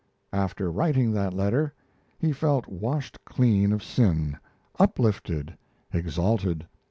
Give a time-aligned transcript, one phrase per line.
[0.33, 1.75] After writing that letter,
[2.17, 4.35] he felt washed clean of sin,
[4.79, 5.55] uplifted,
[5.93, 6.65] exalted.